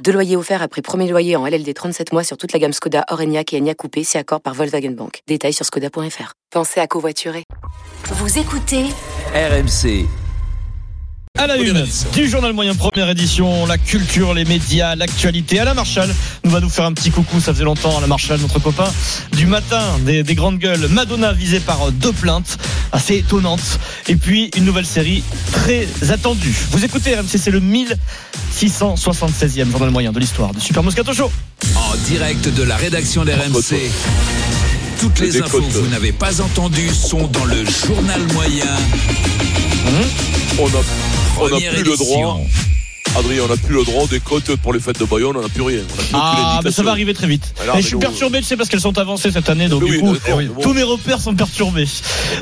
[0.00, 3.04] Deux loyers offerts après premier loyer en LLD 37 mois sur toute la gamme Skoda,
[3.10, 5.20] Orenia et Enya Coupé, si accord par Volkswagen Bank.
[5.28, 6.32] Détails sur skoda.fr.
[6.50, 7.44] Pensez à covoiturer.
[8.04, 8.86] Vous écoutez
[9.34, 10.06] RMC.
[11.38, 15.58] À la une du journal moyen première édition, la culture, les médias, l'actualité.
[15.58, 16.10] Alain Marchal
[16.44, 18.90] nous va nous faire un petit coucou, ça faisait longtemps, Alain Marchal, notre copain
[19.36, 20.88] du matin des, des grandes gueules.
[20.88, 22.58] Madonna visée par deux plaintes
[22.92, 23.78] assez étonnantes.
[24.08, 26.54] Et puis une nouvelle série très attendue.
[26.70, 31.30] Vous écoutez RMC, c'est le 1676e journal moyen de l'histoire de Super Moscato Show.
[31.76, 33.90] En direct de la rédaction d'RMC.
[35.00, 38.66] Toutes les infos que vous n'avez pas entendues sont dans le journal moyen.
[40.58, 40.68] On a,
[41.38, 42.40] on a Première plus le droit.
[43.14, 45.48] Adrien, on n'a plus le droit des côtes pour les fêtes de Bayonne, on n'a
[45.48, 45.80] plus rien.
[45.80, 47.54] On a plus Ah, mais ça va arriver très vite.
[47.62, 49.98] Et mais je suis perturbé, tu sais, parce qu'elles sont avancées cette année, donc du
[50.00, 50.16] coup,
[50.62, 51.86] tous mes repères sont perturbés.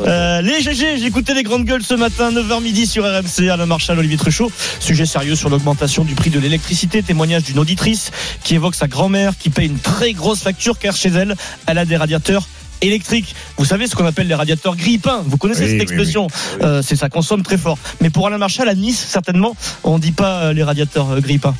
[0.07, 3.99] Euh, les GG, j'écoutais les grandes gueules ce matin, 9h midi sur RMC, Alain Marchal,
[3.99, 4.53] Olivier Truchot.
[4.79, 7.03] Sujet sérieux sur l'augmentation du prix de l'électricité.
[7.03, 8.13] Témoignage d'une auditrice
[8.45, 11.35] qui évoque sa grand-mère qui paye une très grosse facture car chez elle,
[11.67, 12.47] elle a des radiateurs
[12.81, 13.35] électriques.
[13.57, 15.23] Vous savez ce qu'on appelle les radiateurs grille-pain.
[15.27, 16.27] Vous connaissez cette expression.
[16.63, 17.79] Euh, c'est ça consomme très fort.
[18.01, 21.55] Mais pour Alain Marchal, à Nice, certainement, on dit pas euh, les radiateurs euh, grille-pain.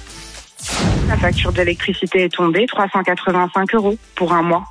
[1.09, 4.65] La facture d'électricité est tombée, 385 euros pour un mois.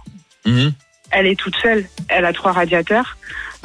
[0.46, 0.72] Mhm.
[1.12, 3.18] Elle est toute seule, elle a trois radiateurs.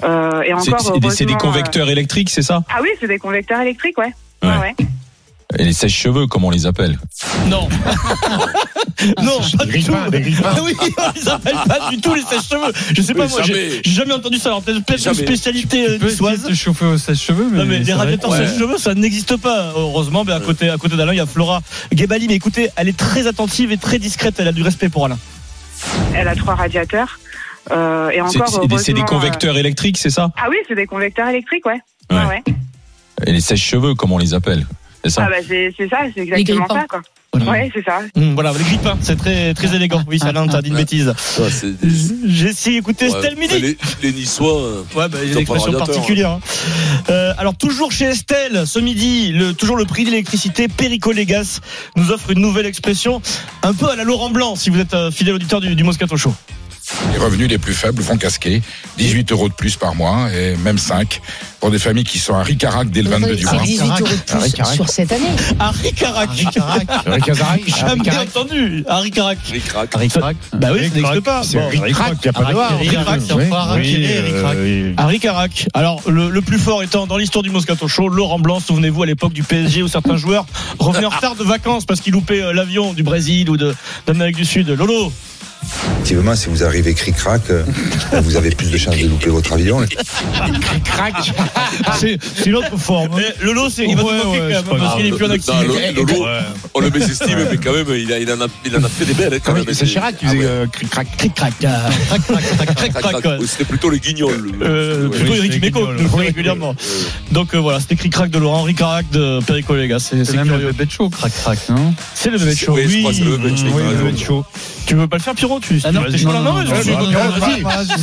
[0.02, 2.64] Euh, et C'est- encore, C'est des, c'est des convecteurs électriques, c'est ça?
[2.70, 4.12] Ah oui, c'est des convecteurs électriques, ouais.
[4.42, 4.48] Ouais.
[4.48, 4.86] Ouais, ouais.
[5.58, 6.98] Et les sèches-cheveux, comme on les appelle.
[7.46, 7.68] Non.
[9.22, 9.92] non, pas du tout.
[9.94, 10.76] Ah oui,
[11.16, 12.72] ils appellent pas du tout les sèche-cheveux.
[12.94, 14.12] Je sais pas, moi, j'ai jamais.
[14.14, 14.50] entendu ça.
[14.50, 16.52] Alors, peut-être une spécialité euh, niçoise.
[16.54, 18.46] chauffer au sèche-cheveux, Non, mais les radiateurs Ouais.
[18.46, 20.24] sèche-cheveux, ça n'existe pas, heureusement.
[20.24, 21.60] Mais à côté, à côté d'Alain, il y a Flora
[21.92, 22.28] Gebali.
[22.28, 24.34] Mais écoutez, elle est très attentive et très discrète.
[24.38, 25.18] Elle a du respect pour Alain.
[26.14, 27.18] Elle a trois radiateurs.
[27.70, 30.24] Euh, et C'est encore, c'est des, heureusement, convecteurs électriques, c'est ça?
[30.24, 31.80] Euh, Ah oui, c'est des convecteurs électriques, ouais.
[32.10, 32.16] Ouais.
[32.18, 32.54] Ouais, ouais.
[33.26, 34.66] Et les sèches-cheveux, comme on les appelle.
[35.02, 35.24] C'est ça?
[35.26, 37.00] Ah bah c'est ça, c'est exactement ça, quoi.
[37.42, 37.50] Voilà.
[37.50, 38.00] Ouais, c'est ça.
[38.16, 40.02] Hum, voilà, les grippins, c'est très, très élégant.
[40.06, 41.12] Oui, c'est Alain, t'as dit une bêtise.
[41.38, 41.48] Ouais,
[41.82, 41.88] des-
[42.26, 43.16] J'ai essayé d'écouter ouais.
[43.16, 43.58] Estelle Midi.
[43.60, 44.60] Les, les Niçois.
[44.60, 46.30] euh, Ouais, bah, il y a Ils une expression radiateur, particulière.
[46.30, 46.40] hein.
[47.10, 51.60] Euh, alors, toujours chez Estelle, ce midi, le, toujours le prix de l'électricité, Perico Légas
[51.96, 53.20] nous offre une nouvelle expression,
[53.62, 56.16] un peu à la Laurent Blanc, si vous êtes euh, fidèle auditeur du, du Moscato
[56.16, 56.34] Show.
[57.12, 58.60] Les revenus les plus faibles vont casquer.
[58.98, 61.20] 18 euros de plus par mois et même 5
[61.60, 63.62] pour des familles qui sont à Ricarac dès le 22 du C'est mois.
[63.62, 65.24] 18 euros de plus sur cette année.
[65.58, 66.28] Harry Carac.
[67.66, 68.84] Jamais entendu.
[68.88, 69.38] Harry Carac.
[69.46, 70.36] ric-rac.
[70.54, 71.42] Bah oui, ça n'existe pas.
[71.52, 72.72] Bon, Ric-rac, il n'y a pas de noir.
[72.72, 74.56] Harry Carac, c'est Oui, enfin Harry oui, Harry Carac.
[74.56, 75.66] euh, Harry Carac.
[75.74, 79.32] Alors, le, plus fort étant dans l'histoire du Moscato Show, Laurent Blanc, souvenez-vous à l'époque
[79.32, 80.46] du PSG où certains joueurs
[80.78, 83.74] revenaient en retard de vacances parce qu'ils loupaient euh, l'avion du Brésil ou de-
[84.06, 84.68] d'Amérique du Sud.
[84.68, 85.12] Lolo,
[86.02, 87.64] Effectivement, si vous arrivez cric-crac, euh,
[88.22, 89.80] vous avez plus de chances de louper votre avion.
[91.98, 93.10] C'est c'est une autre forme.
[93.16, 94.96] Mais Lolo, c'est, il va Ouais, te ouais, quand c'est même pas parce grave.
[94.96, 95.92] qu'il est plus en Non, activité.
[95.92, 96.26] le- Lolo,
[96.74, 99.04] on le mésestime, mais quand même, il, a, il, en a, il en a fait
[99.04, 99.34] des belles.
[99.34, 99.64] hein, quand même.
[99.72, 100.44] C'est Chirac qui Ah faisait ouais.
[100.46, 101.16] euh, cric-crac.
[101.16, 103.40] Cric-crac, ah, crac-crac, crac-crac, Crac, crac-crac, crac.
[103.40, 103.46] ouais.
[103.46, 104.52] C'était plutôt les guignols.
[104.62, 105.16] Euh, Ouais.
[105.18, 105.96] plutôt Eric c'est Dimeco, guignol.
[106.02, 106.70] le fait régulièrement.
[106.78, 109.98] Euh, Donc euh, voilà, c'était Cric-Crac de Laurent, Henri Carac de Perico Légas.
[110.00, 110.72] C'est, C'est c'est même le curieux.
[110.72, 111.94] bébé de show, crac-crac, non?
[112.14, 112.74] C'est le bébé de show.
[112.74, 113.64] Oui, je Oui, crois que c'est le bébé de show.
[113.66, 114.04] Oui, t'as le raison.
[114.04, 114.44] bébé de show.
[114.86, 115.53] Tu veux pas le faire, Pierrot?
[115.60, 116.82] Tu, Ah non, t'es chaud là non, Non, non, je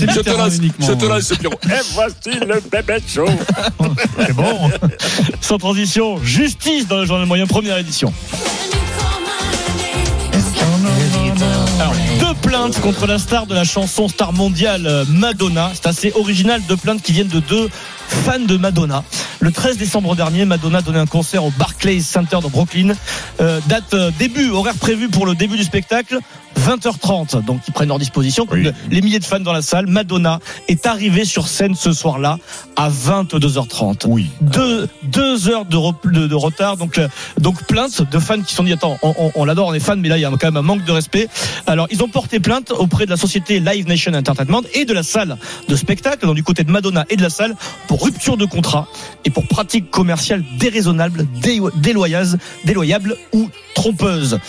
[0.05, 0.87] te littéral lance, uniquement.
[0.87, 1.59] je te lance, Pierrot.
[1.65, 3.25] Et voici le bébé chaud.
[4.19, 4.69] C'est bon.
[5.41, 8.13] Sans transition, justice dans le journal moyen, première édition.
[11.79, 15.71] Alors, deux plaintes contre la star de la chanson star mondiale euh, Madonna.
[15.73, 17.69] C'est assez original, deux plaintes qui viennent de deux
[18.07, 19.03] fans de Madonna.
[19.43, 22.93] Le 13 décembre dernier, Madonna donné un concert au Barclays Center de Brooklyn.
[23.39, 26.19] Euh, date euh, début, horaire prévu pour le début du spectacle.
[26.59, 28.45] 20h30, donc ils prennent leur disposition.
[28.51, 28.67] Oui.
[28.91, 32.37] les milliers de fans dans la salle, Madonna est arrivée sur scène ce soir-là
[32.75, 34.27] à 22h30 Oui.
[34.41, 36.77] deux, deux heures de, rep- de, de retard.
[36.77, 37.07] Donc, euh,
[37.39, 39.79] donc plainte de fans qui se sont dit attends, on, on- on l'adore, on est
[39.79, 41.29] fan, mais là il y a quand même un manque de respect.
[41.65, 45.03] Alors ils ont porté plainte auprès de la société Live Nation Entertainment et de la
[45.03, 45.37] salle
[45.67, 47.55] de spectacle, donc du côté de Madonna et de la salle,
[47.87, 48.87] pour rupture de contrat
[49.25, 54.39] et pour pratique commerciale déraisonnable, dé- déloyale, déloyable ou trompeuse.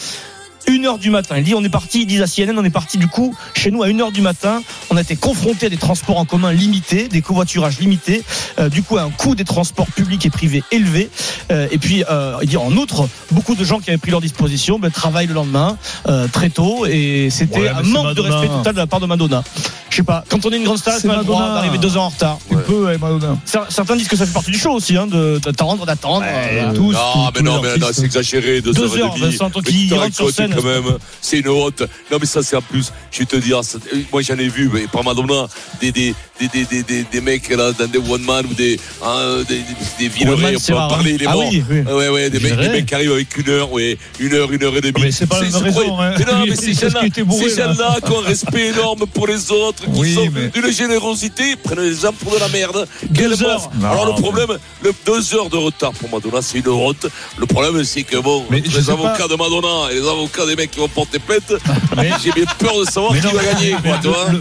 [0.69, 1.35] Une heure du matin.
[1.39, 3.73] Il dit on est parti, ils disent à CNN, on est parti du coup chez
[3.73, 4.63] nous à une heure du matin.
[4.91, 8.23] On a été confronté à des transports en commun limités, des covoiturages limités,
[8.61, 11.11] euh, du coup à un coût des transports publics et privés élevé.
[11.51, 14.21] Euh, et puis euh, il dit en outre, beaucoup de gens qui avaient pris leur
[14.21, 15.77] disposition ben, travaillent le lendemain
[16.09, 19.07] euh, très tôt et c'était Ouais, un manque de respect total de la part de
[19.07, 19.43] Madonna.
[19.93, 20.25] Je sais pas.
[20.31, 21.55] Quand on est une grande star, C'est droit Madonna.
[21.55, 22.39] d'arriver deux ans en retard.
[22.49, 23.37] Tu peux, ouais, Madonna.
[23.47, 26.25] Cer- Certains disent que ça fait partie du show aussi, hein, d'attendre, d'attendre.
[26.27, 29.17] euh, tous, Non, tous- mais tous non, mais c'est exagéré, deux, Deux heures, heures.
[29.19, 30.55] Vincent, toi qui rentre sur scène.
[30.57, 31.83] quand même, c'est une honte.
[32.11, 33.77] Non, mais ça, c'est en plus, je vais te dire, ça-
[34.11, 35.47] moi j'en ai vu, mais par Madonna,
[35.83, 36.15] des, des,
[36.49, 39.61] des, des, des, des, des mecs là, dans des one man ou des, hein, des,
[39.99, 40.89] des, Villeray, on peut en hein.
[40.89, 41.45] parler, il est Ah mort.
[41.51, 41.81] oui, oui.
[41.81, 44.63] Ouais, ouais, des mecs, des mecs qui arrivent avec une heure, ouais, une heure, une
[44.65, 44.93] heure et demie.
[45.01, 46.15] Mais c'est pas la même raison, hein.
[46.19, 47.73] Mais non, mais c'est ces bourré, ces là.
[47.73, 51.51] gens-là qui ont un respect énorme pour les autres, qui Oui, sont mais- d'une générosité,
[51.51, 52.87] ils prennent les gens pour de la merde.
[53.15, 53.71] Quelle heures.
[53.85, 57.07] Alors le problème, le deux heures de retard pour Madonna, c'est une honte.
[57.39, 59.29] Le problème, c'est que bon, Mais les avocats pas.
[59.29, 61.53] de Madonna et les avocats des mecs qui vont porter plainte,
[62.25, 63.75] j'ai bien peur de savoir qui va gagner,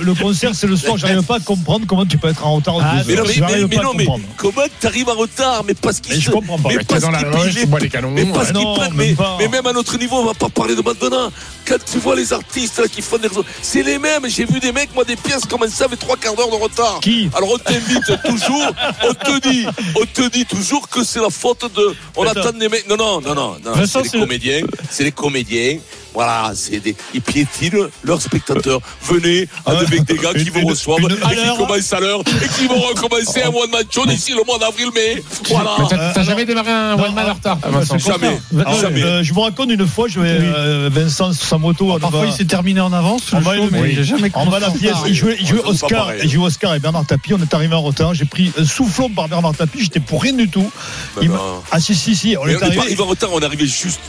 [0.01, 0.97] le concert, c'est le soir.
[0.97, 2.75] J'arrive pas à comprendre comment tu peux être en retard.
[2.79, 4.05] Ah, Mais non, mais, mais- mais non, mais
[4.37, 6.69] comment t'arrives en retard Mais parce qu'ils Mais je comprends pas.
[6.69, 8.11] Mais parce dans la qu'ils loge, les- canons.
[8.11, 11.29] mais parce Ah mais, même à notre niveau, on va pas parler de Madonna.
[11.67, 14.25] Quand tu vois les artistes là, qui font des réseaux, c'est les mêmes.
[14.29, 16.99] J'ai vu des mecs, moi, des pièces comme ça avec trois quarts d'heure de retard.
[17.01, 17.29] Qui?
[17.35, 18.71] Alors on t'invite toujours,
[19.09, 19.65] on te dit,
[20.01, 21.93] on te dit toujours que c'est la faute de.
[22.15, 22.87] On attend des mecs.
[22.87, 23.73] Non, non, non, non, non.
[23.85, 25.77] C'est- les comédiens, c'est les comédiens.
[26.13, 28.79] Voilà, c'est des, ils piétinent leurs spectateurs.
[29.03, 31.57] Venez avec des gars qui Une- vous une- reçoivent une- et à qui l'heure.
[31.57, 35.23] commencent à l'heure et qui vont recommencer un one man show d'ici le mois d'avril-mai.
[35.49, 35.71] Voilà.
[35.79, 38.39] Mais t'as t'as jamais démarré un one man en retard, Ah, bah, Jamais.
[38.65, 39.03] Ah, jamais.
[39.03, 41.97] Euh, je vous raconte une fois, je vais, euh, Vincent sa moto.
[41.99, 43.21] Parfois, va- il s'est terminé en avance.
[43.33, 43.93] On va show, le- mais oui.
[43.95, 45.07] j'ai jamais En bas de la pièce, retard.
[45.07, 46.21] il jouait, il Oscar, pareil.
[46.23, 47.33] il jouait Oscar et Bernard Tapie.
[47.33, 48.13] On est arrivé en retard.
[48.13, 49.81] J'ai pris un soufflon par Bernard Tapie.
[49.81, 50.69] J'étais pour rien du tout.
[51.15, 51.63] Ben Il m'a- non.
[51.71, 53.01] Ah si si si, on Mais est on est pas arrivé.
[53.01, 54.01] en retard, on est arrivé juste.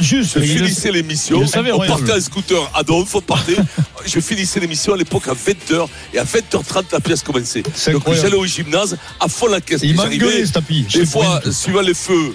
[0.00, 0.90] Juste, le- finissais
[1.34, 3.56] l'émission, on partait en scooter à Donf, on partait.
[4.06, 7.62] je finissais l'émission à l'époque à 20h et à 20h30 la pièce commençait.
[7.92, 9.80] Donc j'allais au gymnase à fond la caisse.
[9.82, 10.86] Il m'a J'arrivais ce tapis.
[10.92, 12.34] Des fois, suivant les feux,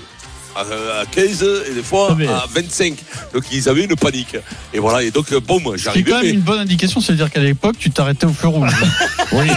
[0.56, 0.62] à,
[1.02, 2.96] à 15 et des fois Ah, à 25.
[3.34, 4.36] Donc ils avaient une panique.
[4.74, 6.10] Et voilà, et donc bon, moi C'est j'arrivais.
[6.12, 8.72] quand même mais- une bonne indication, c'est-à-dire qu'à l'époque, tu t'arrêtais au feu rouge.
[9.32, 9.48] Vrai,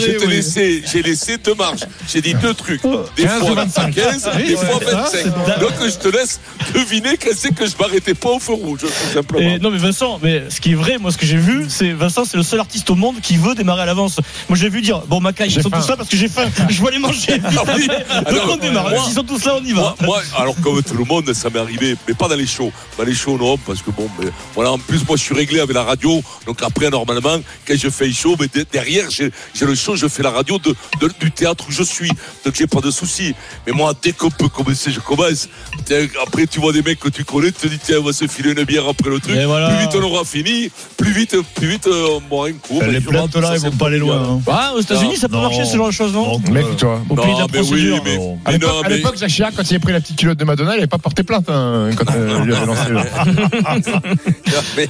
[0.00, 0.30] j'ai te oui.
[0.30, 1.82] laissé, j'ai laissé deux marches.
[2.08, 2.82] J'ai dit deux trucs.
[3.16, 3.94] Des 15 fois ou 25.
[3.94, 5.10] 15, Oui, des ouais, fois ça, 25.
[5.12, 5.44] c'est bon.
[5.60, 6.40] Donc je te laisse
[6.74, 9.46] deviner qu'est-ce c'est que je m'arrêtais pas au feu rouge, tout simplement.
[9.46, 11.90] Et non mais Vincent, mais ce qui est vrai, moi ce que j'ai vu, c'est
[11.92, 14.18] Vincent, c'est le seul artiste au monde qui veut démarrer à l'avance.
[14.48, 15.80] Moi j'ai vu dire, bon Macaille, ils sont faim.
[15.80, 17.40] tous là parce que j'ai faim, je veux aller manger.
[17.58, 17.86] Ah oui.
[17.88, 18.90] Donc Alors, on démarre.
[18.90, 19.94] moi- S'ils sont tous là, on y va.
[20.00, 22.72] Moi, moi, alors comme tout le monde, ça m'est arrivé, mais pas dans les shows.
[22.98, 25.60] Dans les shows, non, parce que bon, mais, voilà, en plus, moi, je suis réglé
[25.60, 26.22] avec la radio.
[26.46, 30.06] Donc après, normalement, quand je fais show, mais de- derrière, j'ai j'ai le show, je
[30.08, 32.10] fais la radio de, de- du théâtre où je suis.
[32.44, 33.34] Donc j'ai pas de souci.
[33.66, 35.48] Mais moi, dès qu'on peut commencer, je commence.
[35.84, 38.12] Tiens, Après, tu vois des mecs que tu connais, tu te dis, tiens, on va
[38.12, 39.34] se filer une bière après le truc.
[39.36, 39.68] Et voilà.
[39.68, 42.80] Plus vite on aura fini, plus vite, plus vite euh, on boira un coup.
[42.80, 44.22] Les Ben, plaintes ça, là, ils vont pas aller loin.
[44.36, 44.40] hein.
[44.48, 45.42] Ah, aux États-Unis, ça peut Non.
[45.42, 47.02] marcher ce genre de choses, non Donc, Mais euh, écoute-toi.
[47.08, 48.02] Au pays de la Non, mais oui, procédure.
[48.04, 48.38] mais, Non.
[48.44, 50.44] À mais l'époque, non, mais- l'époque, Jacques quand il a pris la petite culotte de
[50.44, 52.90] Madonna, il n'avait pas porté plainte hein, quand euh, lui avait lancé.
[52.90, 52.96] le-
[54.76, 54.88] mais,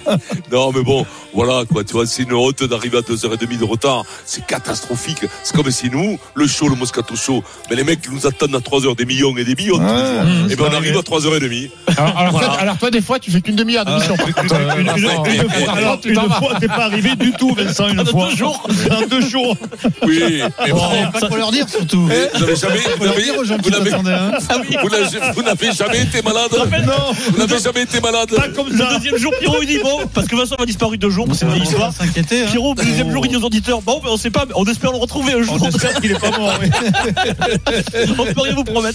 [0.52, 4.04] non, mais bon, voilà, quoi, tu vois, c'est une honte d'arriver à 2h30 de retard.
[4.24, 5.24] C'est catastrophique.
[5.42, 8.54] C'est comme si nous, le show, le Moscato Show, mais les mecs qui nous attendent
[8.54, 10.24] à 3h des millions et des millions, tous les jours.
[10.24, 11.70] mmh, et ben, on arrive à 3h30.
[11.96, 12.46] Alors, alors, Voilà.
[12.48, 14.14] toi, alors toi, des fois, tu fais qu'une demi-heure d'émission.
[14.14, 15.24] euh, Une, une- Vincent.
[15.24, 18.28] une une fois, t'es pas arrivé du tout, Vincent, une fois.
[18.30, 18.66] deux jours.
[18.90, 19.56] En deux jours.
[20.02, 20.80] Oui, mais bon.
[21.12, 22.06] Pas de quoi leur dire surtout.
[22.08, 23.34] mais Vous n'avez jamais, vous n'avez- hein.
[23.70, 26.50] n'avez- vous n'avez jamais été malade.
[26.86, 26.94] Non,
[27.30, 28.30] Vous n'avez jamais été malade.
[28.34, 28.94] pas comme Le ça.
[28.96, 31.62] deuxième jour, Pierrot il dit bon, parce que Vincent a disparu deux jours, c'est une
[31.62, 31.90] histoire.
[31.90, 32.42] va s'inquiéter.
[32.42, 32.46] hein.
[32.50, 34.64] Pierrot, le deuxième jour, il dit aux auditeurs bon, ben, on sait pas, mais on
[34.64, 35.58] espère le retrouver un jour.
[35.60, 36.58] On espère qu'il est pas mort.
[36.60, 36.70] oui.
[38.18, 38.94] on peut rien vous promettre.